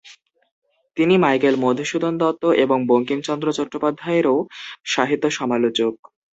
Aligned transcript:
তিনি 0.97 1.15
মাইকেল 1.17 1.55
মধুসূদন 1.63 2.13
দত্ত 2.21 2.43
এবং 2.63 2.77
বঙ্কিমচন্দ্র 2.91 3.47
চট্টোপাধ্যায়েরও 3.57 4.35
সাহিত্য 4.85 5.25
সমালোচক। 5.37 5.93